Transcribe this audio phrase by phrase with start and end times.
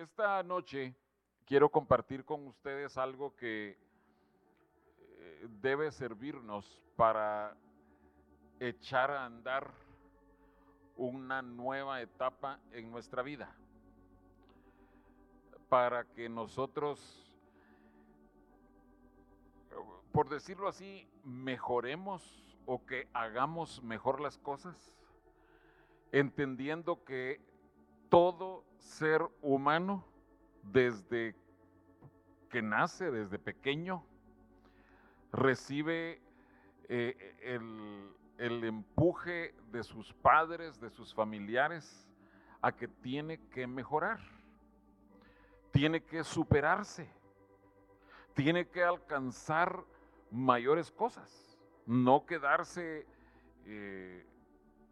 [0.00, 0.94] Esta noche
[1.44, 3.76] quiero compartir con ustedes algo que
[4.96, 7.54] eh, debe servirnos para
[8.58, 9.70] echar a andar
[10.96, 13.54] una nueva etapa en nuestra vida,
[15.68, 17.30] para que nosotros,
[20.12, 24.96] por decirlo así, mejoremos o que hagamos mejor las cosas,
[26.10, 27.49] entendiendo que
[28.10, 30.04] todo ser humano
[30.62, 31.34] desde
[32.50, 34.04] que nace, desde pequeño,
[35.32, 36.20] recibe
[36.88, 37.36] eh,
[38.36, 42.08] el, empuje de sus padres, de sus familiares,
[42.60, 44.18] a que tiene que mejorar,
[45.70, 47.08] tiene que superarse,
[48.34, 49.84] tiene que alcanzar
[50.30, 53.06] mayores cosas, no quedarse
[53.66, 54.26] eh,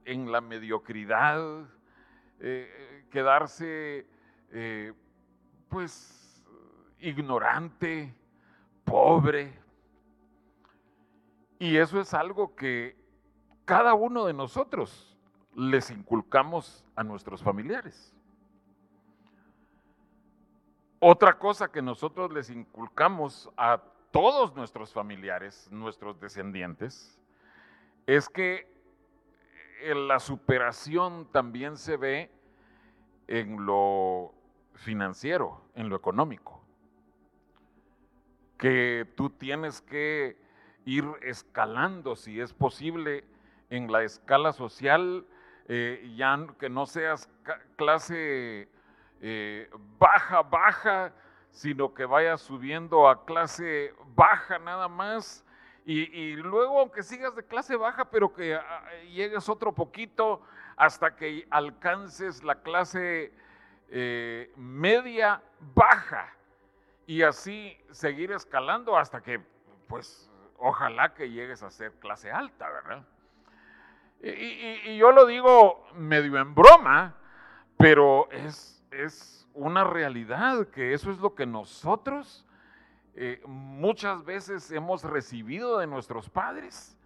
[0.04, 1.68] en la mediocridad,
[2.40, 4.06] eh, quedarse
[4.50, 4.92] eh,
[5.68, 6.44] pues
[6.98, 8.14] ignorante,
[8.84, 9.52] pobre.
[11.58, 12.96] Y eso es algo que
[13.64, 15.16] cada uno de nosotros
[15.54, 18.14] les inculcamos a nuestros familiares.
[21.00, 27.20] Otra cosa que nosotros les inculcamos a todos nuestros familiares, nuestros descendientes,
[28.06, 28.77] es que
[29.94, 32.30] la superación también se ve
[33.26, 34.34] en lo
[34.74, 36.62] financiero, en lo económico.
[38.56, 40.36] Que tú tienes que
[40.84, 43.24] ir escalando, si es posible,
[43.70, 45.26] en la escala social,
[45.68, 47.30] eh, ya que no seas
[47.76, 48.68] clase
[49.20, 51.12] eh, baja, baja,
[51.50, 55.44] sino que vayas subiendo a clase baja nada más
[55.90, 60.42] y, luego, aunque sigas de clase baja, pero que ah, llegues otro poquito
[60.76, 63.32] hasta que alcances la clase
[63.88, 65.42] eh, media
[65.74, 66.30] baja
[67.06, 69.40] y así seguir escalando hasta que,
[69.86, 73.06] pues, ojalá que llegues a ser clase alta, ¿verdad?
[74.20, 77.14] Y, yo lo digo medio en broma,
[77.78, 82.44] pero es, es una realidad que eso es lo que nosotros
[83.20, 86.96] eh, muchas veces hemos recibido de nuestros padres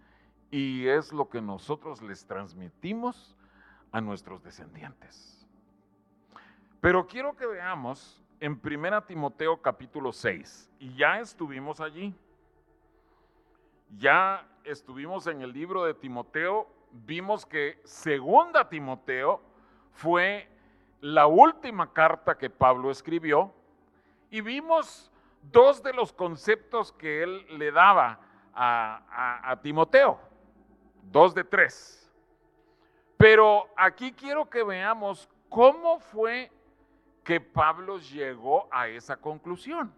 [0.51, 3.35] y es lo que nosotros les transmitimos
[3.91, 5.43] a nuestros descendientes.
[6.79, 12.13] Pero quiero que veamos en 1 Timoteo capítulo 6, y ya estuvimos allí,
[13.97, 19.41] ya estuvimos en el libro de Timoteo, vimos que segunda Timoteo
[19.93, 20.47] fue
[21.01, 23.51] la última carta que Pablo escribió,
[24.29, 25.09] y vimos
[25.51, 28.19] dos de los conceptos que él le daba
[28.53, 30.19] a, Timoteo,
[31.03, 32.11] dos de tres.
[33.17, 36.51] Pero aquí quiero que veamos cómo fue
[37.23, 39.93] que Pablo llegó a esa conclusión.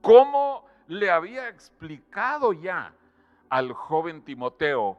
[0.00, 2.94] ¿Cómo le había explicado ya
[3.50, 4.98] al joven Timoteo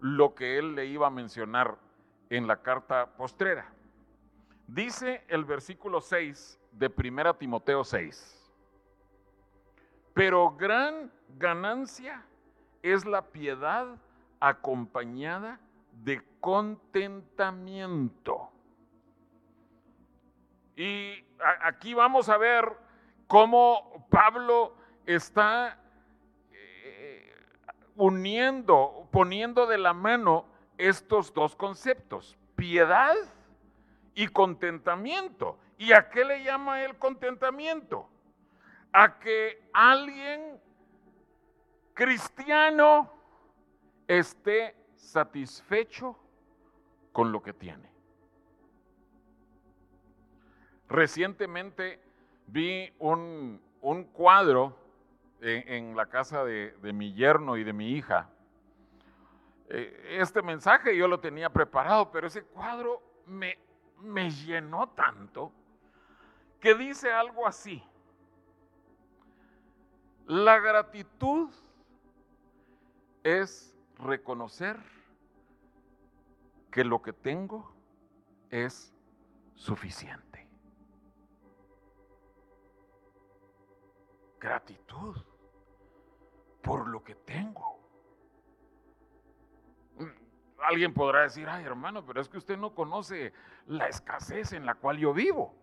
[0.00, 1.78] lo que él le iba a mencionar
[2.28, 3.72] en la carta postrera?
[4.66, 8.35] Dice el versículo 6 de 1 Timoteo 6.
[10.16, 12.24] Pero gran ganancia
[12.82, 13.86] es la piedad
[14.40, 15.60] acompañada
[15.92, 18.50] de contentamiento.
[20.74, 21.22] Y
[21.60, 22.64] aquí vamos a ver
[23.26, 24.74] cómo Pablo
[25.04, 25.78] está
[26.50, 27.34] eh,
[27.96, 30.46] uniendo, poniendo de la mano
[30.78, 33.16] estos dos conceptos, piedad
[34.14, 35.58] y contentamiento.
[35.76, 38.08] ¿Y a qué le llama el contentamiento?
[38.98, 40.58] A que alguien
[41.92, 43.12] cristiano
[44.08, 46.16] esté satisfecho
[47.12, 47.90] con lo que tiene.
[50.88, 52.00] Recientemente
[52.46, 53.60] vi un,
[54.14, 54.74] cuadro
[55.42, 58.30] en, la casa de, mi yerno y de mi hija.
[59.68, 63.58] Eh, este mensaje yo lo tenía preparado, pero ese cuadro me,
[64.00, 65.52] me llenó tanto
[66.58, 67.84] que dice algo así.
[70.26, 71.50] La gratitud
[73.22, 74.76] es reconocer
[76.72, 77.72] que lo que tengo
[78.50, 78.92] es
[79.54, 80.48] suficiente.
[84.40, 85.16] Gratitud
[86.60, 87.78] por lo que tengo.
[90.58, 93.32] Alguien podrá decir, ay hermano, pero es que usted no conoce
[93.66, 95.54] la escasez en la cual yo vivo.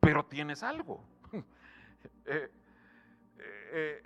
[0.00, 1.04] Pero tienes algo.
[2.24, 2.50] eh,
[3.38, 4.02] eh,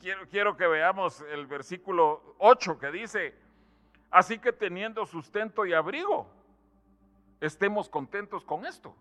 [0.00, 3.34] quiero, quiero que veamos el versículo 8 que dice,
[4.10, 6.28] así que teniendo sustento y abrigo,
[7.40, 8.94] estemos contentos con esto.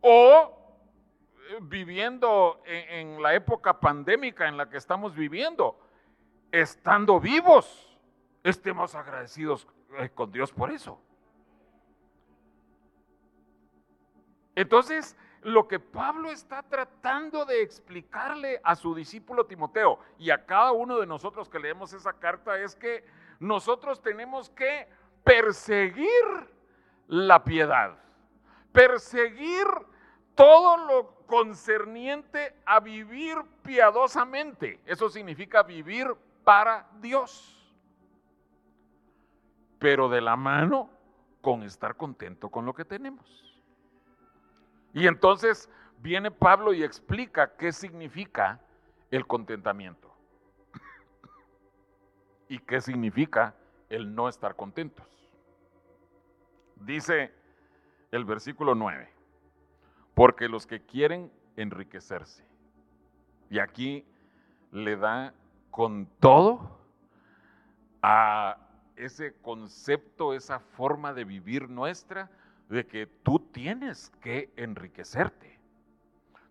[0.00, 0.54] o
[1.48, 5.78] eh, viviendo en, la época pandémica en la que estamos viviendo,
[6.52, 7.98] estando vivos,
[8.44, 9.66] estemos agradecidos
[9.98, 11.00] eh, con Dios por eso.
[14.54, 20.72] Entonces, lo que Pablo está tratando de explicarle a su discípulo Timoteo y a cada
[20.72, 23.04] uno de nosotros que leemos esa carta es que
[23.38, 24.88] nosotros tenemos que
[25.22, 26.08] perseguir
[27.06, 27.98] la piedad,
[28.72, 29.66] perseguir
[30.34, 34.80] todo lo concerniente a vivir piadosamente.
[34.86, 36.14] Eso significa vivir
[36.44, 37.72] para Dios,
[39.78, 40.90] pero de la mano
[41.40, 43.47] con estar contento con lo que tenemos.
[44.92, 45.68] Y entonces
[45.98, 48.60] viene Pablo y explica qué significa
[49.10, 50.14] el contentamiento
[52.48, 53.54] y qué significa
[53.88, 55.06] el no estar contentos.
[56.76, 57.32] Dice
[58.10, 59.10] el versículo 9,
[60.14, 62.44] porque los que quieren enriquecerse,
[63.50, 64.06] y aquí
[64.70, 65.34] le da
[65.70, 66.78] con todo
[68.02, 68.58] a
[68.96, 72.30] ese concepto, esa forma de vivir nuestra,
[72.68, 75.58] de que tú tienes que enriquecerte,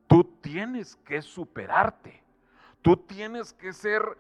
[0.07, 2.23] tú tienes que superarte,
[2.81, 4.17] tú tienes que ser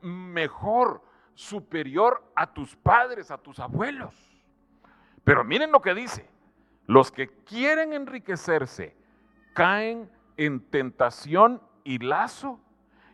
[0.00, 1.02] mejor,
[1.34, 4.14] superior a tus padres, a tus abuelos.
[5.22, 6.28] Pero miren lo que dice,
[6.86, 8.96] los que quieren enriquecerse
[9.52, 12.60] caen en tentación y lazo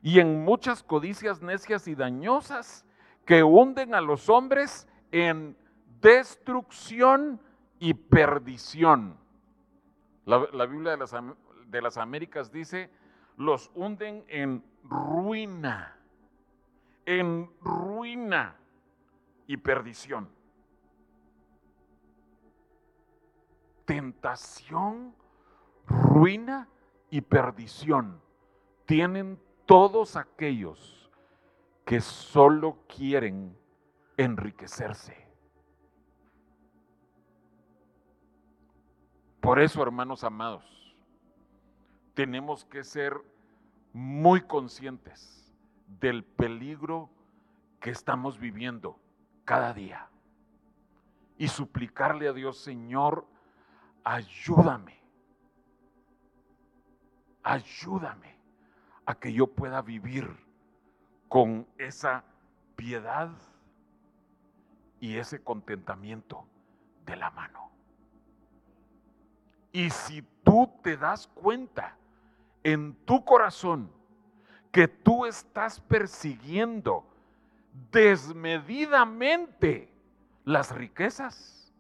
[0.02, 2.84] y en muchas codicias necias y dañosas
[3.24, 5.56] que hunden a los hombres en
[6.00, 7.40] destrucción
[7.82, 9.18] y perdición.
[10.24, 11.12] La, Biblia de las,
[11.66, 12.88] de las Américas dice,
[13.36, 15.98] los hunden en ruina,
[17.04, 18.54] en ruina
[19.48, 20.28] y perdición.
[23.84, 25.16] Tentación,
[25.84, 26.68] ruina
[27.10, 28.22] y perdición
[28.86, 31.10] tienen todos aquellos
[31.84, 33.58] que solo quieren
[34.16, 35.21] enriquecerse.
[39.42, 40.64] Por eso, hermanos amados,
[42.14, 43.20] tenemos que ser
[43.92, 45.52] muy conscientes
[46.00, 47.10] del peligro
[47.80, 49.00] que estamos viviendo
[49.44, 50.08] cada día
[51.38, 53.26] y suplicarle a Dios, Señor,
[54.04, 55.02] ayúdame,
[57.42, 58.36] ayúdame
[59.06, 60.28] a que yo pueda vivir
[61.28, 62.22] con esa
[62.76, 63.32] piedad
[65.00, 66.46] y ese contentamiento
[67.04, 67.72] de la mano.
[69.72, 71.96] Y si tú te das cuenta
[72.62, 73.90] en tu corazón
[74.70, 77.04] que tú estás persiguiendo
[77.90, 79.92] desmedidamente
[80.44, 81.72] las riquezas,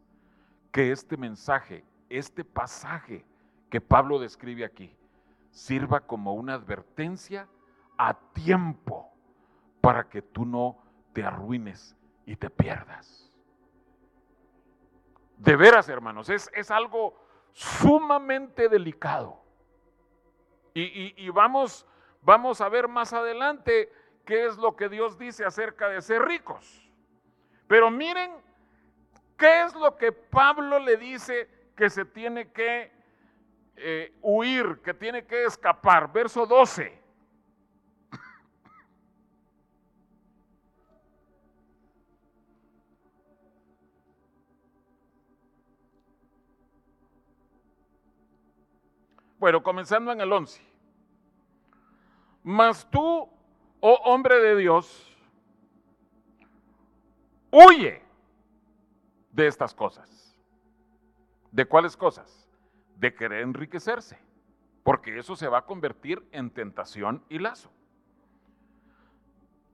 [0.70, 3.24] que este mensaje, este pasaje
[3.70, 4.94] que Pablo describe aquí,
[5.50, 7.46] sirva como una advertencia
[7.98, 9.12] a tiempo
[9.80, 10.78] para que tú no
[11.12, 13.30] te arruines y te pierdas.
[15.36, 17.20] De veras, hermanos, es, es algo
[17.52, 19.40] sumamente delicado.
[20.74, 21.86] Y, vamos,
[22.22, 23.92] vamos a ver más adelante
[24.24, 26.90] qué es lo que Dios dice acerca de ser ricos.
[27.66, 28.32] Pero miren
[29.36, 32.90] qué es lo que Pablo le dice que se tiene que
[33.76, 36.10] eh, huir, que tiene que escapar.
[36.12, 37.01] Verso 12.
[49.42, 50.62] Bueno, comenzando en el 11.
[52.44, 53.28] Mas tú,
[53.80, 55.18] oh hombre de Dios,
[57.50, 58.04] huye
[59.32, 60.38] de estas cosas.
[61.50, 62.48] ¿De cuáles cosas?
[62.94, 64.16] De querer enriquecerse,
[64.84, 67.72] porque eso se va a convertir en tentación y lazo.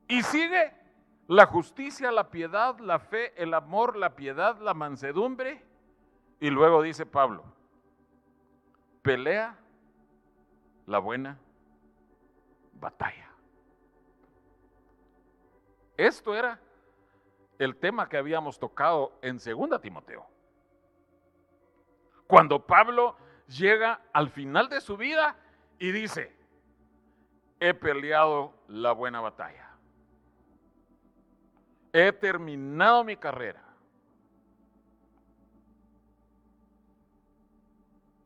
[0.08, 0.72] Y sigue
[1.26, 5.62] la justicia, la piedad, la fe, el amor, la piedad, la mansedumbre.
[6.40, 7.57] Y luego dice Pablo,
[9.08, 9.56] pelea
[10.84, 11.38] la buena
[12.74, 13.30] batalla.
[15.96, 16.60] Esto era
[17.58, 20.26] el tema que habíamos tocado en Segunda Timoteo.
[22.26, 25.36] Cuando Pablo llega al final de su vida
[25.78, 26.36] y dice,
[27.60, 29.70] he peleado la buena batalla.
[31.94, 33.67] He terminado mi carrera.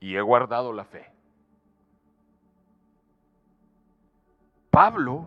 [0.03, 1.09] Y he guardado la fe.
[4.69, 5.27] Pablo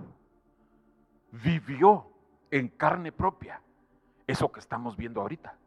[1.31, 2.11] vivió
[2.51, 3.61] en carne propia
[4.27, 5.57] eso que estamos viendo ahorita.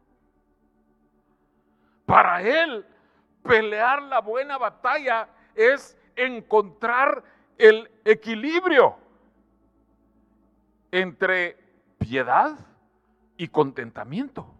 [2.05, 2.85] Para él,
[3.43, 7.25] Pelear la buena batalla es encontrar
[7.57, 8.99] el equilibrio
[10.91, 11.57] entre
[11.97, 12.59] piedad
[13.38, 14.53] y contentamiento,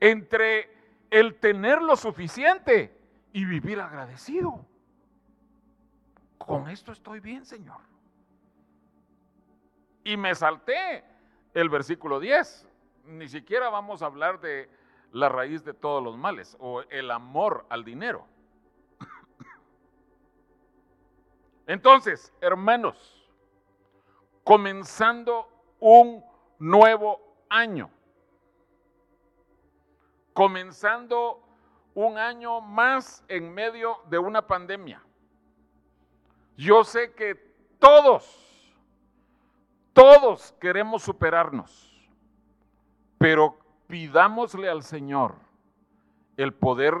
[0.00, 0.68] entre
[1.10, 3.01] el tener lo suficiente
[3.32, 4.64] y vivir agradecido.
[6.38, 7.80] Con esto estoy bien, Señor.
[10.04, 11.04] Y me salté
[11.54, 12.68] el versículo 10.
[13.04, 14.68] Ni siquiera vamos a hablar de
[15.12, 18.26] la raíz de todos los males o el amor al dinero.
[21.66, 23.28] Entonces, hermanos,
[24.44, 25.48] comenzando
[25.78, 26.24] un
[26.58, 27.90] nuevo año,
[30.32, 31.51] comenzando
[31.94, 35.02] un año más en medio de una pandemia.
[36.56, 37.34] Yo sé que
[37.78, 38.74] todos,
[39.92, 42.10] todos queremos superarnos,
[43.18, 43.58] pero
[43.88, 45.36] pidámosle al Señor
[46.36, 46.94] el poder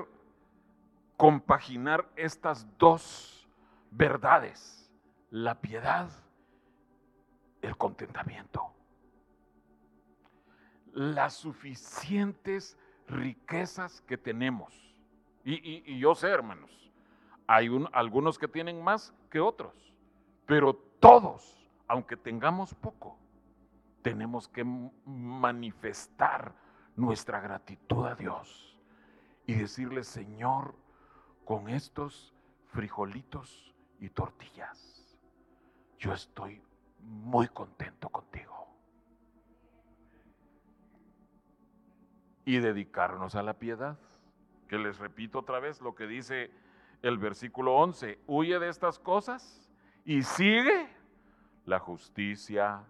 [1.16, 3.48] compaginar estas dos
[3.90, 4.90] verdades,
[5.30, 6.10] la piedad,
[7.60, 8.72] el contentamiento,
[10.92, 12.76] las suficientes
[13.12, 14.72] riquezas que tenemos.
[15.44, 16.70] Y, yo sé, hermanos,
[17.46, 19.92] hay algunos que tienen más que otros,
[20.46, 23.18] pero todos, aunque tengamos poco,
[24.02, 24.64] tenemos que
[25.04, 26.54] manifestar
[26.96, 28.78] nuestra gratitud a Dios
[29.46, 30.74] y decirle, Señor,
[31.44, 32.34] con estos
[32.68, 35.18] frijolitos y tortillas,
[35.98, 36.62] yo estoy
[37.00, 38.61] muy contento contigo.
[42.44, 43.98] Y dedicarnos a la piedad,
[44.68, 46.50] que les repito otra vez lo que dice
[47.02, 49.70] el versículo 11, huye de estas cosas
[50.04, 50.88] y sigue
[51.66, 52.84] la justicia,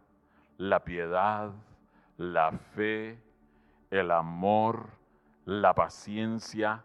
[0.58, 1.52] la piedad,
[2.16, 3.20] la fe,
[3.90, 4.90] el amor,
[5.44, 6.84] la paciencia,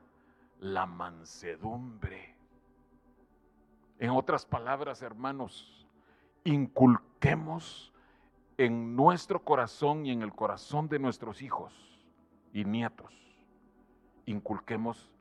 [0.59, 2.35] la mansedumbre.
[3.99, 5.87] En otras palabras, hermanos,
[6.43, 7.93] inculquemos
[8.57, 11.86] en nuestro corazón y en el corazón de nuestros hijos
[12.57, 13.13] y nietos,
[14.25, 15.11] inculquemos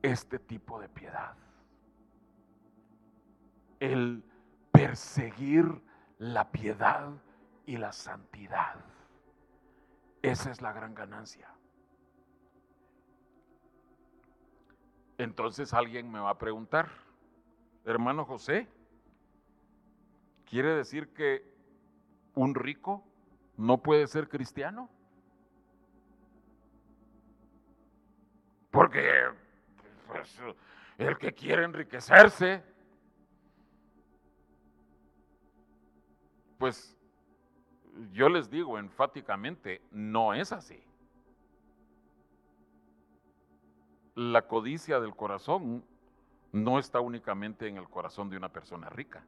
[0.00, 1.36] este tipo de piedad.
[3.78, 4.24] El
[4.72, 5.66] perseguir
[6.16, 7.10] la piedad
[7.66, 8.76] y la santidad.
[10.22, 11.52] Esa es la gran ganancia.
[15.18, 16.88] Entonces alguien me va a preguntar,
[17.84, 18.66] hermano José,
[20.46, 21.44] ¿quiere decir que
[22.34, 23.04] un rico
[23.58, 24.88] no puede ser cristiano?
[28.70, 29.24] Porque
[30.06, 30.40] pues,
[30.98, 32.62] el que quiere enriquecerse,
[36.58, 36.96] pues
[38.12, 40.82] yo les digo enfáticamente, no es así.
[44.14, 45.84] La codicia del corazón
[46.52, 49.24] no está únicamente en el corazón de una persona rica.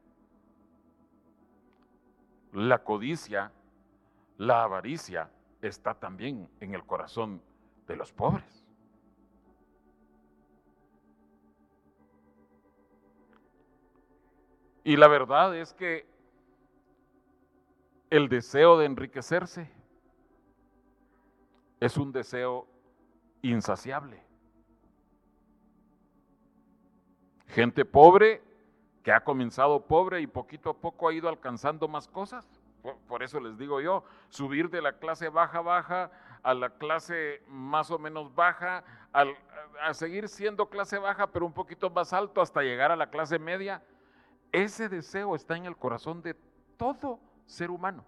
[2.52, 3.52] La codicia,
[4.36, 5.30] la avaricia,
[5.62, 7.40] está también en el corazón
[7.86, 8.61] de los pobres.
[14.84, 16.06] Y la verdad es que
[18.10, 19.70] el deseo de enriquecerse
[21.80, 22.66] es un deseo
[23.42, 24.22] insaciable.
[27.46, 28.42] Gente pobre
[29.02, 32.46] que ha comenzado pobre y poquito a poco ha ido alcanzando más cosas.
[33.06, 36.10] Por, eso les digo yo, subir de la clase baja baja
[36.42, 41.90] a la clase más o menos baja, a seguir siendo clase baja pero un poquito
[41.90, 43.82] más alto hasta llegar a la clase media,
[44.52, 46.34] ese deseo está en el corazón de
[46.76, 48.04] todo ser humano.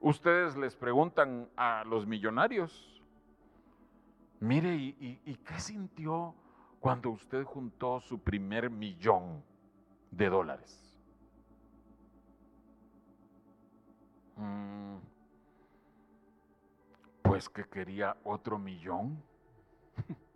[0.00, 3.02] Ustedes les preguntan a los millonarios,
[4.40, 6.34] mire, ¿y, qué sintió
[6.80, 9.42] cuando usted juntó su primer millón
[10.10, 10.98] de dólares?
[14.36, 14.98] Mm,
[17.22, 19.20] pues que quería otro millón.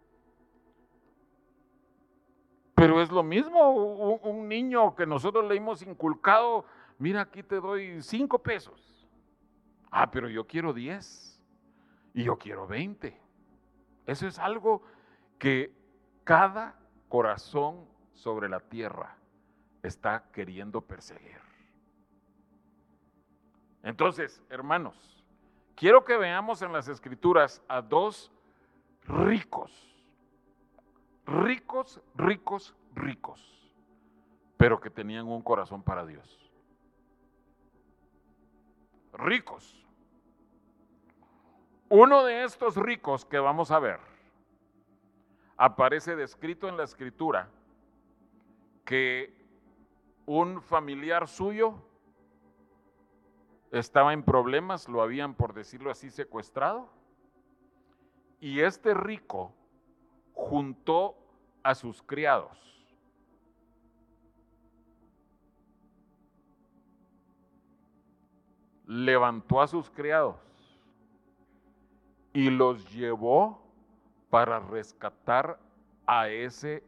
[2.82, 6.64] Pero es lo mismo, un, niño que nosotros le hemos inculcado,
[6.98, 9.08] mira, aquí te doy cinco pesos.
[9.88, 11.40] Ah, pero yo quiero diez
[12.12, 13.16] y yo quiero veinte.
[14.04, 14.82] Eso es algo
[15.38, 15.72] que
[16.24, 16.74] cada
[17.08, 19.16] corazón sobre la tierra
[19.84, 21.38] está queriendo perseguir.
[23.84, 25.24] Entonces, hermanos,
[25.76, 28.32] quiero que veamos en las escrituras a dos
[29.04, 29.91] ricos
[31.32, 33.72] ricos, ricos, ricos,
[34.56, 36.38] pero que tenían un corazón para Dios.
[39.14, 39.84] Ricos.
[41.88, 44.00] Uno de estos ricos que vamos a ver
[45.56, 47.48] aparece descrito en la escritura
[48.84, 49.34] que
[50.26, 51.74] un familiar suyo
[53.70, 56.88] estaba en problemas, lo habían, por decirlo así, secuestrado.
[58.40, 59.54] Y este rico
[60.34, 61.21] juntó
[61.62, 62.58] a sus criados.
[68.86, 70.36] Levantó a sus criados
[72.32, 73.62] y los llevó
[74.28, 75.58] para rescatar
[76.06, 76.82] a ese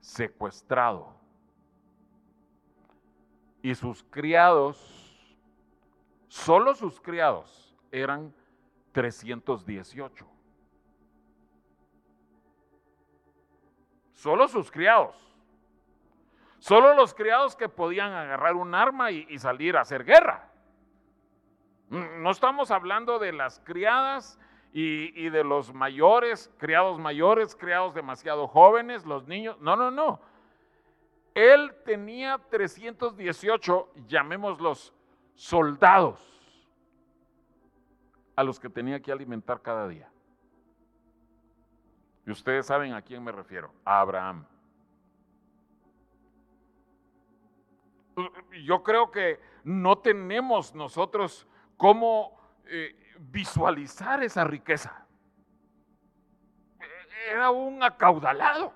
[0.00, 1.16] secuestrado.
[3.62, 4.98] Y sus criados
[6.28, 8.34] Solo sus criados eran
[8.92, 10.26] 318.
[14.18, 15.14] Solo sus criados.
[16.58, 20.50] Solo los criados que podían agarrar un arma y, salir a hacer guerra.
[21.88, 24.36] No estamos hablando de las criadas
[24.72, 29.56] y, y, de los mayores, criados mayores, criados demasiado jóvenes, los niños.
[29.60, 30.20] No, no, no.
[31.32, 34.92] Él tenía 318, llamémoslos
[35.36, 36.18] soldados
[38.34, 40.10] a los que tenía que alimentar cada día.
[42.28, 44.44] Y ustedes saben a quién me refiero, a Abraham.
[48.66, 55.06] Yo creo que no tenemos nosotros cómo eh, visualizar esa riqueza.
[57.30, 58.74] Era un acaudalado.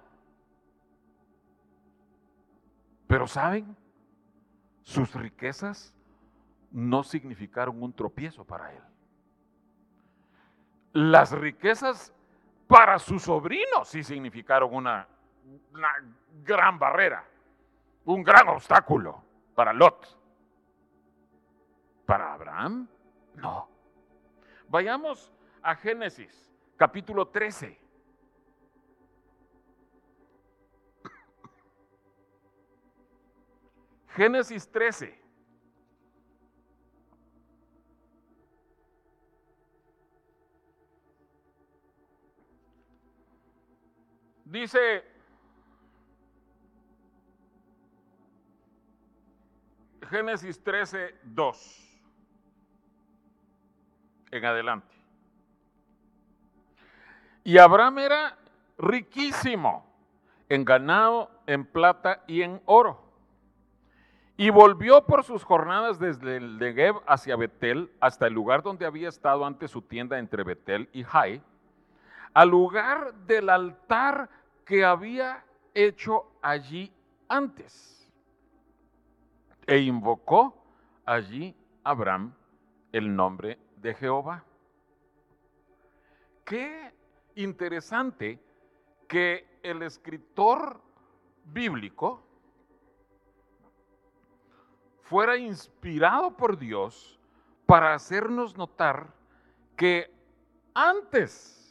[3.07, 3.77] Pero ¿saben?
[4.81, 5.95] Sus riquezas
[6.71, 8.83] no significaron un tropiezo para él.
[10.95, 12.15] Las riquezas
[12.73, 15.07] para su sobrino sí significaron una,
[16.43, 17.23] gran barrera,
[18.07, 19.23] un gran obstáculo
[19.55, 20.19] para Lot.
[22.07, 22.89] Para Abraham,
[23.35, 23.69] no.
[24.69, 25.31] Vayamos
[25.63, 27.79] a Génesis, capítulo 13.
[34.17, 35.22] Génesis 13.
[44.53, 45.03] Dice
[50.11, 52.01] Génesis 13, 2.
[54.31, 54.95] En adelante.
[57.45, 58.37] Y Abraham era
[58.77, 59.87] riquísimo
[60.51, 63.03] en ganado, en plata y en oro.
[64.37, 69.09] Y volvió por sus jornadas desde el Negev hacia Betel, hasta el lugar donde había
[69.09, 71.43] estado antes su tienda entre Betel y Jai,
[72.35, 75.45] al lugar del altar que había
[75.75, 76.93] hecho allí
[77.29, 78.09] antes.
[79.67, 80.55] E invocó
[81.05, 82.35] allí Abraham
[82.93, 84.45] el nombre de Jehová.
[86.45, 86.93] Qué
[87.37, 88.39] interesante
[89.09, 90.81] que el escritor
[91.45, 92.23] bíblico
[95.03, 97.19] fuera inspirado por Dios
[97.67, 99.13] para hacernos notar
[99.77, 100.11] que
[100.75, 101.62] antes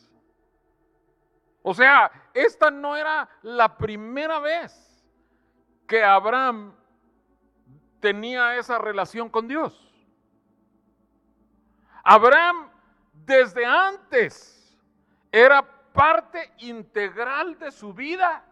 [1.64, 5.06] o sea, esta no era la primera vez
[5.88, 6.74] que Abraham
[8.00, 9.94] tenía esa relación con Dios.
[12.04, 12.70] Abraham
[13.14, 14.78] desde antes
[15.32, 15.62] era
[15.94, 18.44] parte integral de su vida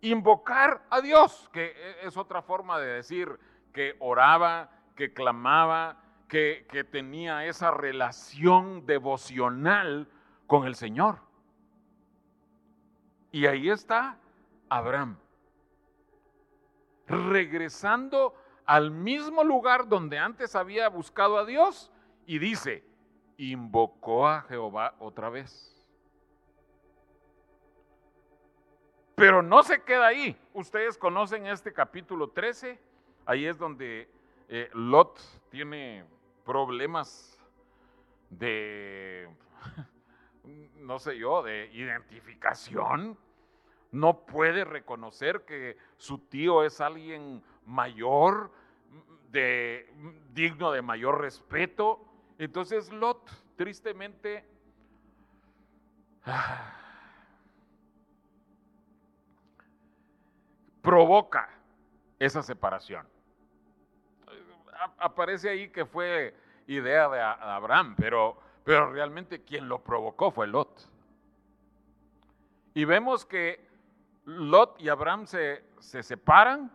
[0.00, 3.38] invocar a Dios, que es otra forma de decir
[3.72, 10.08] que oraba, que clamaba, que, que tenía esa relación devocional
[10.46, 11.27] con el Señor.
[13.30, 14.18] Y ahí está
[14.68, 15.16] Abraham,
[17.06, 21.90] regresando al mismo lugar donde antes había buscado a Dios
[22.26, 22.84] y dice,
[23.38, 25.74] invocó a Jehová otra vez.
[29.14, 30.38] Pero no se queda ahí.
[30.54, 32.78] Ustedes conocen este capítulo 13.
[33.26, 34.08] Ahí es donde
[34.48, 35.18] eh, Lot
[35.50, 36.04] tiene
[36.44, 37.36] problemas
[38.30, 39.28] de
[40.76, 43.18] no sé yo, de identificación.
[43.90, 48.52] No puede reconocer que su tío es alguien mayor,
[49.30, 49.92] de,
[50.32, 52.04] digno de mayor respeto.
[52.38, 54.44] Entonces Lot, tristemente,
[60.82, 61.48] provoca
[62.18, 63.06] esa separación.
[64.98, 66.34] Aparece ahí que fue
[66.66, 70.90] idea de Abraham, pero pero realmente quien lo provocó fue Lot.
[72.74, 73.66] Y vemos que
[74.26, 76.70] Lot y Abraham se, se separan.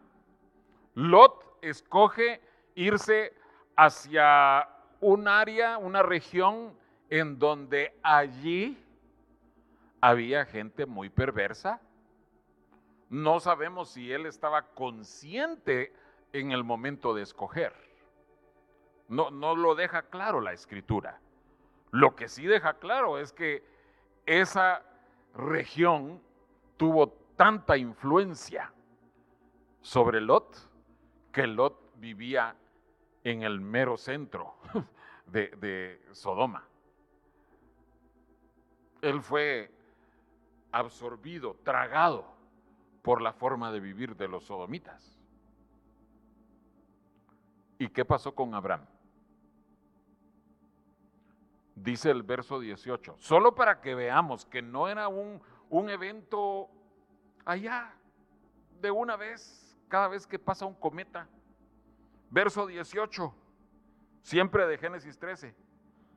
[0.96, 2.42] Lot escoge
[2.74, 3.38] irse
[3.76, 4.68] hacia
[5.02, 6.76] un área, una región
[7.12, 8.84] en donde allí
[10.02, 11.80] había gente muy perversa.
[13.08, 15.94] No sabemos si él estaba consciente
[16.32, 17.72] en el momento de escoger.
[19.10, 21.20] No, no lo deja claro la escritura.
[21.94, 23.64] Lo que sí deja claro es que
[24.26, 24.82] esa
[25.36, 26.20] región
[26.76, 28.74] tuvo tanta influencia
[29.80, 30.58] sobre Lot
[31.32, 32.56] que Lot vivía
[33.24, 34.56] en el mero centro
[35.28, 36.68] de, Sodoma.
[39.04, 39.70] Él fue
[40.72, 42.26] absorbido, tragado
[43.04, 45.22] por la forma de vivir de los sodomitas.
[47.78, 48.88] ¿Y qué pasó con Abraham?
[51.76, 56.70] Dice el verso 18, solo para que veamos que no era un, un evento
[57.46, 57.94] allá
[58.80, 61.28] de una vez, cada vez que pasa un cometa.
[62.30, 63.34] Verso 18,
[64.22, 65.56] siempre de Génesis 13.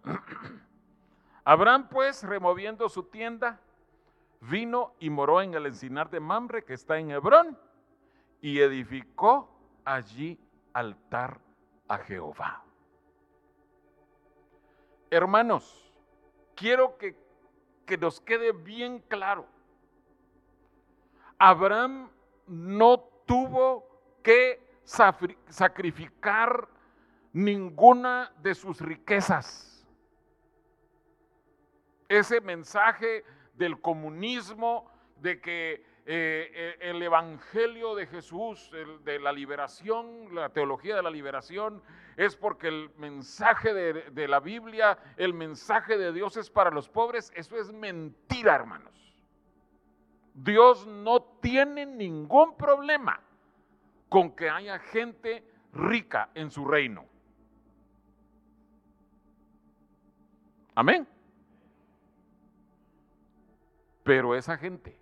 [1.45, 3.61] Abraham pues, removiendo su tienda,
[4.41, 7.59] vino y moró en el encinar de Mamre, que está en Hebrón,
[8.41, 10.41] y edificó allí
[10.73, 11.41] altar
[11.89, 12.66] a Jehová.
[15.11, 15.93] Hermanos,
[16.55, 17.17] quiero que,
[17.85, 19.47] que nos quede bien claro.
[21.39, 22.11] Abraham
[22.47, 23.87] no tuvo
[24.23, 26.69] que sacrificar
[27.33, 29.87] ninguna de sus riquezas.
[32.09, 34.91] Ese mensaje del comunismo,
[35.21, 38.71] de que eh, el Evangelio de Jesús,
[39.05, 41.83] de la liberación, la teología de la liberación,
[42.17, 46.89] es porque el mensaje de, de la Biblia, el mensaje de Dios es para los
[46.89, 47.33] pobres.
[47.35, 49.17] Eso es mentira, hermanos.
[50.33, 53.21] Dios no tiene ningún problema
[54.09, 57.05] con que haya gente rica en su reino.
[60.75, 61.09] Amén.
[64.05, 64.97] Pero esa gente,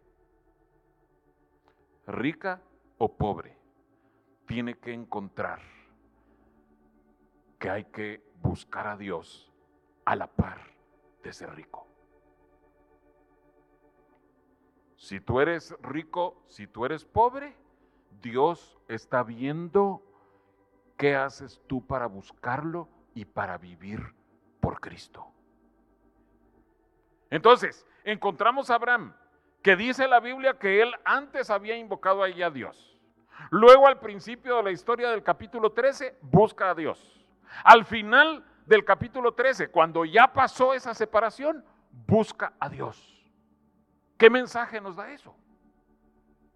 [2.07, 2.61] rica
[2.99, 3.57] o pobre,
[4.47, 5.61] tiene que encontrar
[7.59, 9.53] que hay que buscar a Dios
[10.05, 10.61] a la par
[11.23, 11.87] de ser rico.
[14.97, 17.55] Si tú eres rico, si tú eres pobre,
[18.23, 20.03] Dios está viendo
[20.97, 24.15] qué haces tú para buscarlo y para vivir
[24.61, 25.27] por Cristo.
[27.31, 29.15] Entonces, encontramos a Abraham,
[29.65, 33.01] que dice la Biblia que él antes había invocado ahí a Dios.
[33.51, 37.27] Luego al principio de la historia del capítulo 13, busca a Dios.
[37.65, 41.65] Al final del capítulo 13, cuando ya pasó esa separación,
[42.07, 43.25] busca a Dios.
[44.19, 45.35] ¿Qué mensaje nos da eso?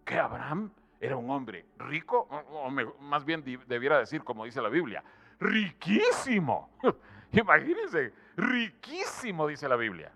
[0.04, 5.02] Que Abraham era un hombre rico, o más bien debiera decir, como dice la Biblia,
[5.40, 6.68] riquísimo.
[7.32, 10.12] Imagínense, riquísimo, dice la Biblia.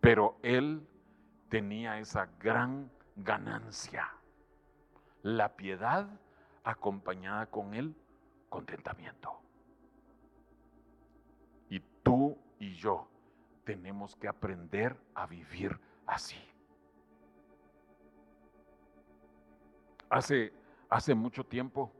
[0.00, 0.87] Pero él
[1.48, 4.08] tenía esa gran ganancia,
[5.22, 6.08] la piedad
[6.64, 7.94] acompañada con el
[8.48, 9.40] contentamiento.
[11.70, 13.08] Y tú y yo
[13.64, 16.38] tenemos que aprender a vivir así.
[20.10, 20.52] Hace,
[20.88, 21.92] hace mucho tiempo,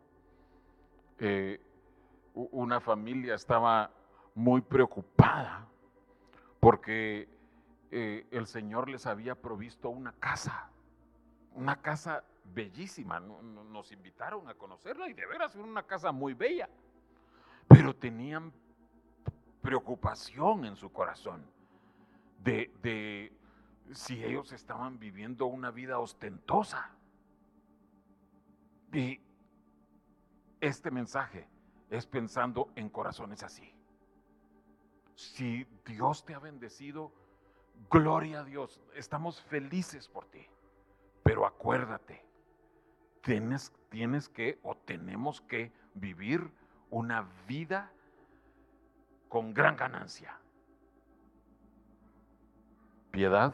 [1.18, 1.60] eh,
[2.34, 3.90] una familia estaba
[4.34, 5.66] muy preocupada
[6.60, 7.28] porque
[7.90, 10.70] eh, el Señor les había provisto una casa,
[11.54, 13.20] una casa bellísima.
[13.20, 16.68] Nos invitaron a conocerla y de veras era una casa muy bella,
[17.66, 18.52] pero tenían
[19.62, 21.44] preocupación en su corazón
[22.38, 23.32] de, de
[23.92, 26.90] si ellos estaban viviendo una vida ostentosa.
[28.92, 29.20] Y
[30.60, 31.48] este mensaje
[31.90, 33.74] es pensando en corazones así.
[35.14, 37.12] Si Dios te ha bendecido,
[37.90, 40.46] Gloria a Dios, estamos felices por ti.
[41.22, 42.24] Pero acuérdate,
[43.22, 46.50] tienes, tienes que o tenemos que vivir
[46.90, 47.90] una vida
[49.28, 50.38] con gran ganancia.
[53.10, 53.52] Piedad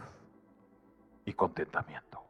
[1.25, 2.23] y contentamiento.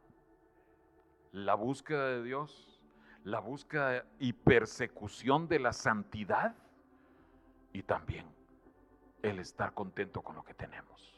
[1.31, 2.81] La búsqueda de Dios,
[3.23, 6.55] la búsqueda y persecución de la santidad
[7.73, 8.25] y también
[9.21, 11.14] el estar contento con lo que tenemos.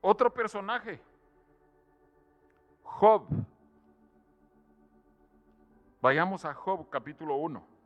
[0.00, 1.00] Otro personaje,
[2.82, 3.26] Job.
[6.00, 7.78] Vayamos a Job capítulo 1.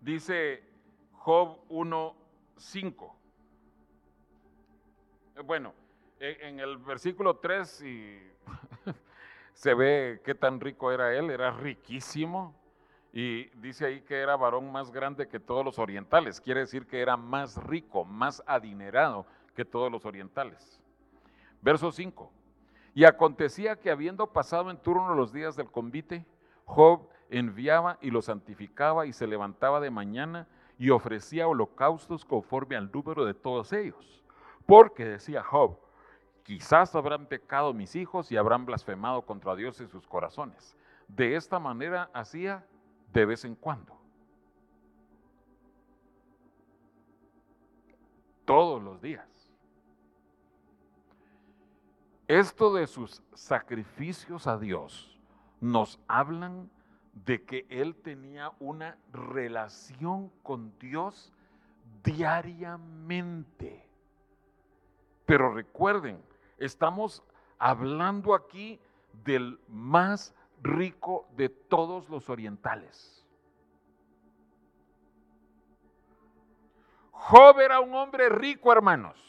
[0.00, 0.62] Dice
[1.12, 3.12] Job 1.5.
[5.44, 5.74] Bueno,
[6.20, 8.18] en el versículo 3 y
[9.54, 12.54] se ve qué tan rico era él, era riquísimo.
[13.12, 16.40] Y dice ahí que era varón más grande que todos los orientales.
[16.40, 20.80] Quiere decir que era más rico, más adinerado que todos los orientales.
[21.62, 22.30] Verso 5.
[22.94, 26.26] Y acontecía que habiendo pasado en turno los días del convite,
[26.64, 32.90] Job enviaba y lo santificaba y se levantaba de mañana y ofrecía holocaustos conforme al
[32.92, 34.22] número de todos ellos.
[34.66, 35.78] Porque decía Job,
[36.44, 40.76] quizás habrán pecado mis hijos y habrán blasfemado contra Dios en sus corazones.
[41.08, 42.64] De esta manera hacía
[43.12, 43.98] de vez en cuando.
[48.44, 49.26] Todos los días.
[52.28, 55.18] Esto de sus sacrificios a Dios
[55.60, 56.70] nos hablan
[57.12, 61.32] de que él tenía una relación con Dios
[62.02, 63.88] diariamente.
[65.26, 66.20] Pero recuerden,
[66.64, 67.22] estamos
[67.58, 68.80] hablando aquí
[69.24, 73.24] del más rico de todos los orientales.
[77.12, 79.20] Job era un hombre rico, hermanos.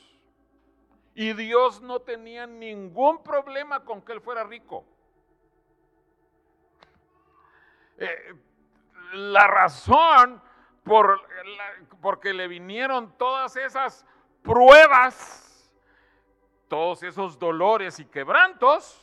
[1.13, 4.85] Y Dios no tenía ningún problema con que él fuera rico.
[7.97, 8.35] Eh,
[9.13, 10.41] la razón
[10.83, 11.21] por
[12.01, 14.05] porque le vinieron todas esas
[14.43, 15.44] pruebas,
[16.67, 19.01] todos esos dolores y quebrantos,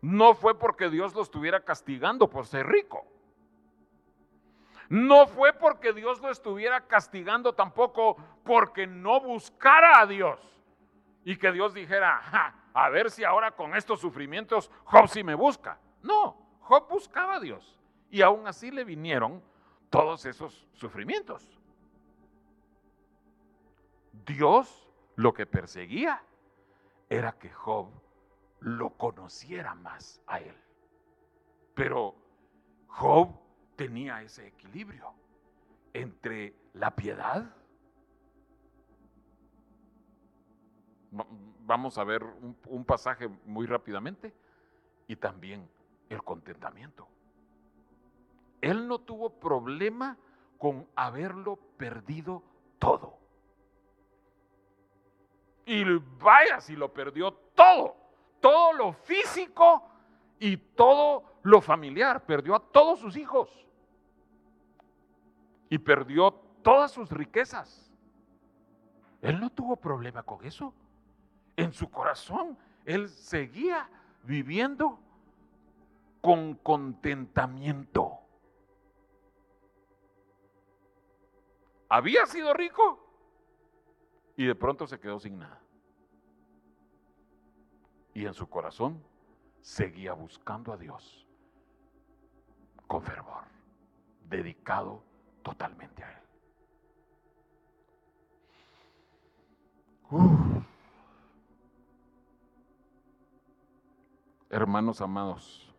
[0.00, 3.06] no fue porque Dios lo estuviera castigando por ser rico.
[4.88, 10.40] No fue porque Dios lo estuviera castigando tampoco porque no buscara a Dios.
[11.24, 15.78] Y que Dios dijera, a ver si ahora con estos sufrimientos Job sí me busca.
[16.02, 17.78] No, Job buscaba a Dios.
[18.10, 19.42] Y aún así le vinieron
[19.90, 21.46] todos esos sufrimientos.
[24.24, 26.22] Dios lo que perseguía
[27.08, 27.88] era que Job
[28.60, 30.54] lo conociera más a él.
[31.74, 32.14] Pero
[32.88, 33.30] Job
[33.76, 35.12] tenía ese equilibrio
[35.92, 37.54] entre la piedad.
[41.10, 44.34] Vamos a ver un, pasaje muy rápidamente.
[45.06, 45.66] Y también
[46.10, 47.08] el contentamiento.
[48.60, 50.18] Él no tuvo problema
[50.58, 52.42] con haberlo perdido
[52.78, 53.07] todo.
[55.68, 55.84] Y
[56.18, 57.94] vaya si lo perdió todo,
[58.40, 59.82] todo lo físico
[60.38, 62.24] y todo lo familiar.
[62.24, 63.50] Perdió a todos sus hijos
[65.68, 67.92] y perdió todas sus riquezas.
[69.20, 70.72] Él no tuvo problema con eso.
[71.54, 73.90] En su corazón, él seguía
[74.22, 74.98] viviendo
[76.22, 78.20] con contentamiento.
[81.88, 83.07] había sido rico
[84.38, 85.60] y de pronto se quedó sin nada.
[88.14, 89.02] Y en su corazón
[89.60, 91.26] seguía buscando a Dios
[92.86, 93.42] con fervor,
[94.28, 95.02] dedicado
[95.42, 96.18] totalmente a Él.
[104.50, 105.74] Hermanos amados,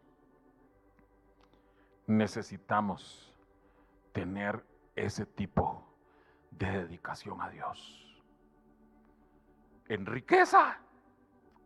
[2.08, 3.34] necesitamos
[4.12, 4.66] tener
[4.98, 5.82] ese tipo
[6.52, 8.09] de dedicación a Dios.
[9.90, 10.80] En riqueza,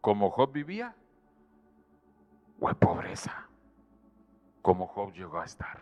[0.02, 0.96] como Job vivía,
[2.60, 3.48] o en pobreza,
[4.62, 5.80] como Job llegó a estar.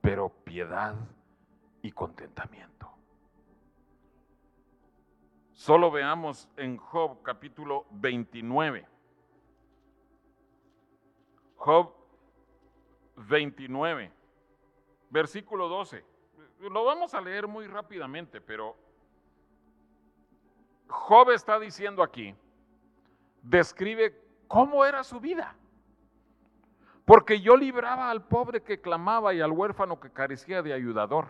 [0.00, 0.96] Pero piedad
[1.82, 2.90] y contentamiento.
[5.52, 8.88] Solo veamos en Job capítulo 29.
[11.54, 11.94] Job
[13.14, 14.22] 29
[15.12, 16.04] versículo 12.
[16.60, 18.76] Lo vamos a leer muy rápidamente, pero
[20.92, 22.34] Job está diciendo aquí,
[23.42, 24.14] describe
[24.46, 25.56] cómo era su vida.
[27.04, 31.26] Porque yo libraba al pobre que clamaba y al huérfano que carecía de ayudador.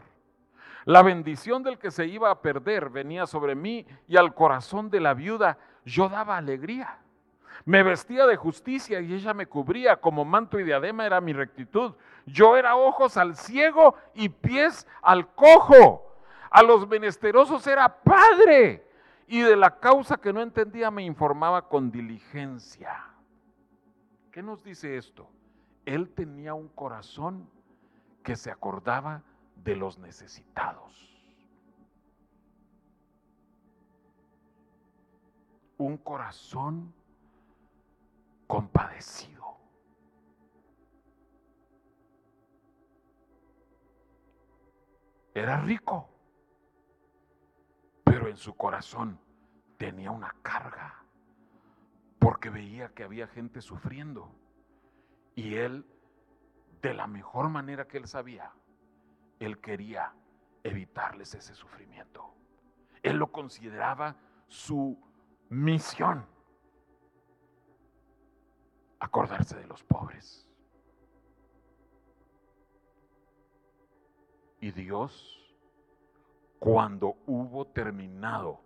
[0.85, 5.01] La bendición del que se iba a perder venía sobre mí y al corazón de
[5.01, 6.99] la viuda yo daba alegría.
[7.65, 11.95] Me vestía de justicia y ella me cubría, como manto y diadema era mi rectitud.
[12.27, 16.13] Yo era ojos al ciego y pies al cojo.
[16.51, 18.92] A los menesterosos era padre
[19.27, 23.07] y de la causa que no entendía me informaba con diligencia.
[24.31, 25.29] ¿Qué nos dice esto?
[25.85, 27.49] Él tenía un corazón
[28.23, 29.23] que se acordaba
[29.57, 30.93] de los necesitados.
[35.79, 36.95] Un corazón
[38.47, 39.57] compadecido.
[45.35, 46.09] Era rico,
[48.33, 49.21] en su corazón
[49.77, 51.05] tenía una carga,
[52.19, 54.35] porque veía que había gente sufriendo.
[55.35, 55.87] Y él,
[56.81, 58.51] de la mejor manera que él sabía,
[59.39, 60.15] él quería
[60.63, 62.35] evitarles ese sufrimiento.
[63.03, 64.17] Él lo consideraba
[64.49, 64.99] su
[65.51, 66.27] misión.
[68.99, 70.49] Acordarse de los pobres.
[74.61, 75.42] Y Dios,
[76.63, 78.61] cuando hubo terminado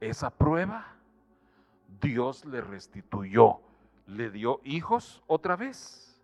[0.00, 0.96] esa prueba,
[2.00, 3.60] Dios le restituyó,
[4.06, 6.18] le dio hijos otra vez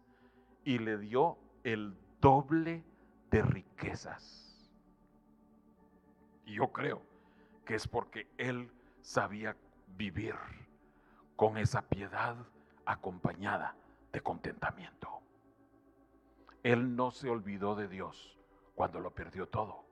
[0.64, 2.82] y le dio el doble
[3.30, 4.72] de riquezas.
[6.46, 7.02] Y yo creo
[7.66, 9.54] que es porque él sabía
[9.98, 10.34] vivir
[11.36, 12.36] con esa piedad
[12.86, 13.76] acompañada
[14.12, 15.20] de contentamiento.
[16.62, 18.38] Él no se olvidó de Dios
[18.74, 19.87] cuando lo perdió todo.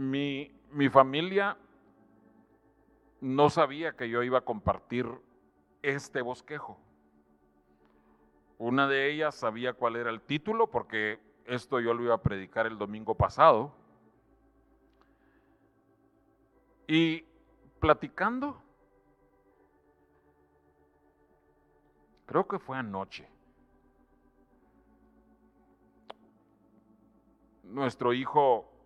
[0.00, 1.58] Mi, mi familia
[3.20, 5.06] no sabía que yo iba a compartir
[5.82, 6.78] este bosquejo.
[8.56, 12.66] Una de ellas sabía cuál era el título porque esto yo lo iba a predicar
[12.66, 13.74] el domingo pasado.
[16.86, 17.26] Y
[17.78, 18.58] platicando,
[22.24, 23.28] creo que fue anoche,
[27.64, 28.79] nuestro hijo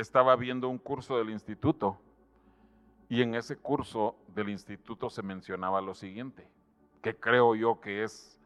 [0.00, 1.98] estaba viendo un curso del instituto
[3.08, 6.46] y en ese curso del instituto se mencionaba lo siguiente,
[7.02, 8.38] que creo yo que es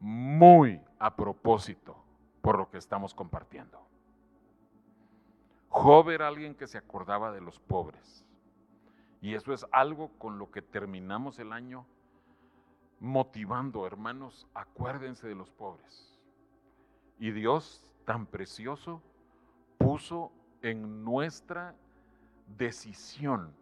[0.00, 1.96] muy a propósito
[2.40, 3.80] por lo que estamos compartiendo.
[5.68, 8.24] Job era alguien que se acordaba de los pobres.
[9.20, 11.86] Y eso es algo con lo que terminamos el año
[13.00, 16.18] motivando, hermanos, acuérdense de los pobres.
[17.18, 19.02] Y Dios tan precioso
[19.78, 20.30] puso
[20.64, 21.74] en nuestra
[22.56, 23.54] decisión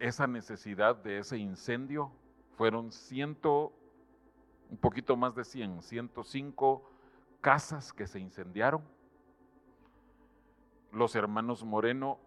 [0.00, 2.10] esa necesidad de ese incendio.
[2.56, 3.72] Fueron ciento
[4.68, 6.90] un poquito más de 100, 105
[7.40, 8.82] casas que se incendiaron.
[10.90, 12.18] Los hermanos Moreno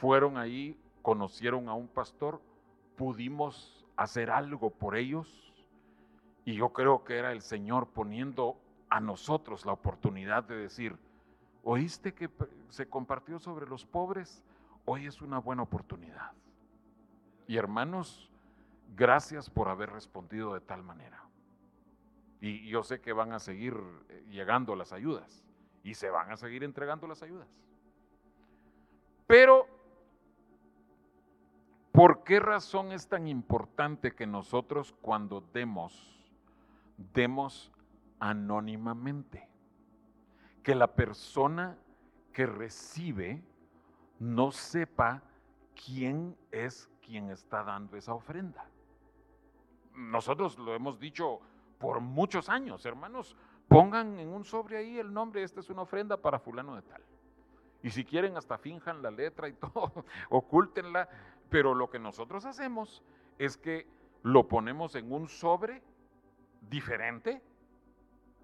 [0.00, 2.40] fueron ahí, conocieron a un pastor,
[2.96, 5.52] pudimos hacer algo por ellos
[6.46, 8.56] y yo creo que era el Señor poniendo
[8.88, 10.96] a nosotros la oportunidad de decir,
[11.66, 12.30] ¿oíste que
[12.68, 14.44] se compartió sobre los pobres?
[14.84, 16.30] Hoy es una buena oportunidad.
[17.48, 18.30] Y hermanos,
[18.94, 21.24] gracias por haber respondido de tal manera.
[22.40, 23.76] Y yo sé que van a seguir
[24.08, 25.44] eh, llegando las ayudas
[25.82, 27.48] y se van a seguir entregando las ayudas.
[29.26, 29.66] Pero,
[31.90, 36.22] ¿por qué razón es tan importante que nosotros cuando demos,
[37.12, 37.72] demos
[38.20, 39.48] anónimamente?
[40.66, 41.78] Que la persona
[42.32, 43.40] que recibe
[44.18, 45.22] no sepa
[45.76, 48.68] quién es quien está dando esa ofrenda.
[49.94, 51.38] Nosotros lo hemos dicho
[51.78, 53.36] por muchos años, hermanos.
[53.68, 57.02] Pongan en un sobre ahí el nombre, esta es una ofrenda para fulano de tal.
[57.84, 61.08] Y si quieren hasta finjan la letra y todo, ocúltenla.
[61.48, 63.04] Pero lo que nosotros hacemos
[63.38, 63.86] es que
[64.24, 65.80] lo ponemos en un sobre
[66.60, 67.40] diferente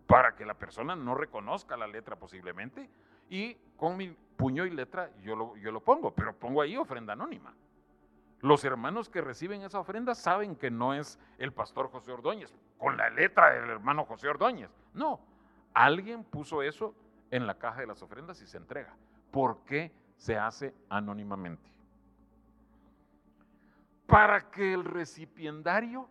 [0.06, 2.88] para que la persona no reconozca la letra posiblemente.
[3.28, 7.14] Y con mi puño y letra yo lo, yo lo pongo, pero pongo ahí ofrenda
[7.14, 7.54] anónima.
[8.40, 12.96] Los hermanos que reciben esa ofrenda saben que no es el pastor José Ordóñez, con
[12.96, 14.68] la letra del hermano José Ordóñez.
[14.94, 15.20] No,
[15.72, 16.94] alguien puso eso
[17.30, 18.96] en la caja de las ofrendas y se entrega.
[19.30, 21.70] ¿Por qué se hace anónimamente?
[24.06, 26.08] Para que el recipiendario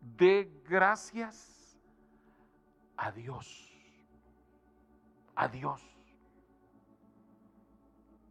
[0.00, 1.57] dé gracias
[2.98, 3.72] a Dios.
[5.36, 5.82] A Dios.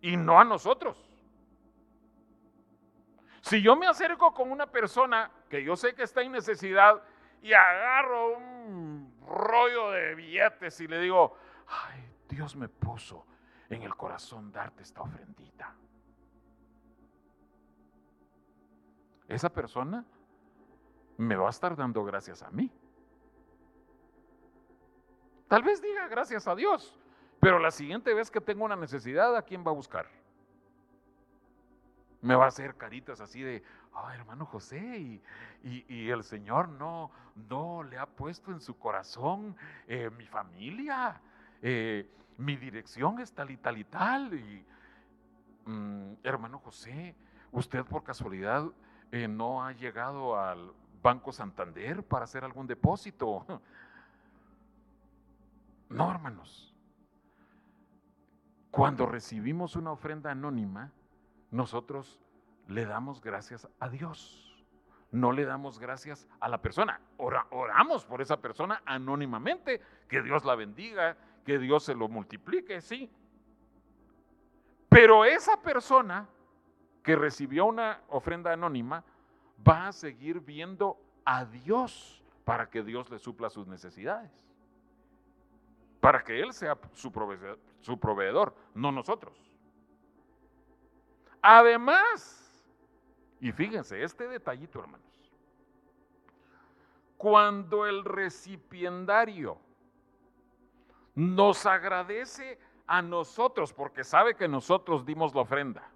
[0.02, 1.04] Y no a nosotros.
[3.42, 7.02] Si yo me acerco con una persona que yo sé que está en necesidad
[7.42, 11.38] y agarro un rollo de billetes y le digo,
[11.68, 13.26] ay, Dios me puso
[13.70, 15.74] en el corazón darte esta ofrendita.
[19.30, 20.06] Esa persona
[21.18, 22.70] me va a estar dando gracias a mí.
[25.48, 26.98] Tal vez diga gracias a Dios,
[27.40, 30.08] pero la siguiente vez que tengo una necesidad, ¿a quién va a buscar?
[32.22, 35.22] me va a hacer caritas así de, oh, hermano José,
[35.64, 37.12] y, el Señor no,
[37.50, 39.56] no le ha puesto en su corazón
[39.88, 41.22] eh, mi familia,
[41.62, 44.34] eh, mi dirección es tal y tal y tal.
[44.34, 44.66] Y,
[45.66, 47.16] mm, hermano José,
[47.52, 48.66] usted por casualidad
[49.12, 50.72] eh, no ha llegado al
[51.02, 53.46] Banco Santander para hacer algún depósito.
[55.90, 56.74] No, hermanos.
[58.72, 60.92] cuando recibimos una ofrenda anónima,
[61.50, 62.20] nosotros
[62.68, 64.44] le damos gracias a Dios.
[65.10, 67.00] No le damos gracias a la persona.
[67.18, 69.82] oramos por esa persona anónimamente.
[70.08, 73.10] Que Dios la bendiga, que Dios se lo multiplique, sí.
[74.90, 76.28] Pero esa persona
[77.02, 79.04] que recibió una ofrenda anónima
[79.68, 84.47] va a seguir viendo a Dios para que Dios le supla sus necesidades.
[86.08, 89.38] Para que Él sea su proveedor, su proveedor no nosotros.
[91.42, 92.66] Además,
[93.42, 95.06] y fíjense, este detallito, hermanos,
[97.18, 99.58] cuando el recipiendario
[101.14, 105.92] nos agradece a nosotros porque sabe que nosotros dimos la ofrenda,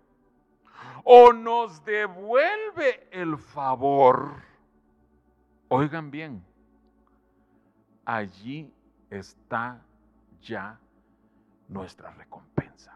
[1.05, 4.33] o nos devuelve el favor,
[5.69, 6.45] oigan bien,
[8.03, 8.73] allí
[9.09, 9.81] está
[10.41, 10.79] ya
[11.67, 12.93] nuestra recompensa.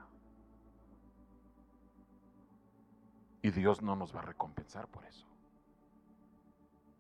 [3.42, 5.26] Y Dios no nos va a recompensar por eso.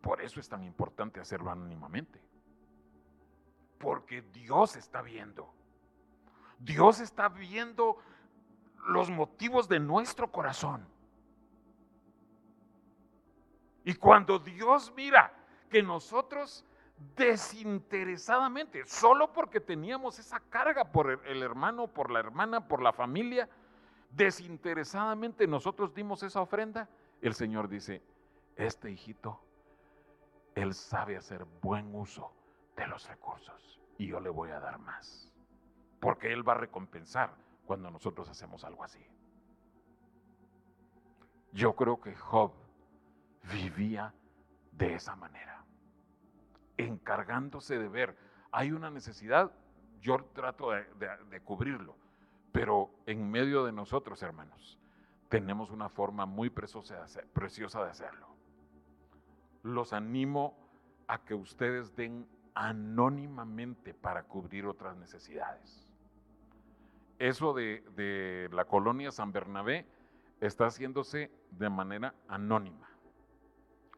[0.01, 2.21] Por eso es tan importante hacerlo anónimamente.
[3.79, 5.51] Porque Dios está viendo.
[6.59, 7.97] Dios está viendo
[8.87, 10.87] los motivos de nuestro corazón.
[13.83, 15.33] Y cuando Dios mira
[15.69, 16.65] que nosotros
[17.15, 23.49] desinteresadamente, solo porque teníamos esa carga por el hermano, por la hermana, por la familia,
[24.11, 26.89] desinteresadamente nosotros dimos esa ofrenda,
[27.21, 28.01] el Señor dice,
[28.55, 29.41] este hijito,
[30.55, 32.31] él sabe hacer buen uso
[32.77, 35.31] de los recursos y yo le voy a dar más,
[35.99, 37.35] porque Él va a recompensar
[37.65, 39.05] cuando nosotros hacemos algo así.
[41.51, 42.53] Yo creo que Job
[43.51, 44.13] vivía
[44.71, 45.54] de esa manera,
[46.77, 48.17] encargándose de ver,
[48.51, 49.51] hay una necesidad,
[50.01, 51.95] yo trato de, cubrirlo,
[52.51, 54.79] pero en medio de nosotros, hermanos,
[55.29, 58.27] tenemos una forma muy preciosa de hacerlo.
[59.63, 60.55] Los animo
[61.07, 65.85] a que ustedes den anónimamente para cubrir otras necesidades.
[67.19, 69.85] Eso de, la colonia San Bernabé
[70.41, 72.89] está haciéndose de manera anónima.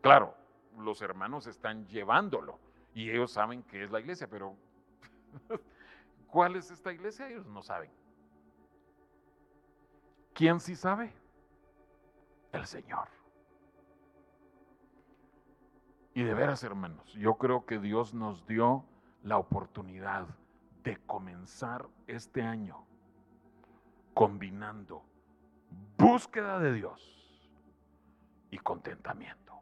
[0.01, 0.36] Claro,
[0.78, 2.59] los hermanos están llevándolo
[2.98, 4.58] y ellos saben que es la iglesia, pero
[6.28, 7.30] ¿cuál es esta iglesia?
[7.30, 7.91] Ellos no saben.
[10.34, 11.14] ¿Quién sí sabe?
[12.52, 13.08] El Señor.
[16.16, 18.84] Y de veras, hermanos, yo creo que Dios nos dio
[19.22, 20.26] la oportunidad
[20.82, 22.84] de comenzar este año
[24.16, 25.04] combinando
[26.00, 27.48] búsqueda de Dios
[28.50, 29.54] y contentamiento,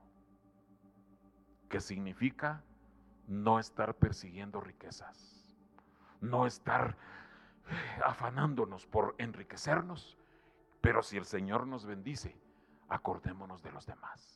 [1.67, 2.63] que significa
[3.27, 5.43] no estar persiguiendo riquezas,
[6.21, 6.97] no estar
[8.03, 10.17] afanándonos por enriquecernos,
[10.81, 12.39] pero si el Señor nos bendice,
[12.89, 14.34] acordémonos de los demás.